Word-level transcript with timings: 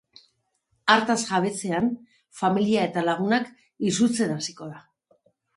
Hartaz 0.93 1.17
jabetzean, 1.25 1.91
familia 2.41 2.87
eta 2.89 2.97
beren 2.97 3.09
lagunak 3.13 3.53
izutzen 3.91 4.37
hasiko 4.39 4.73
da. 4.73 4.83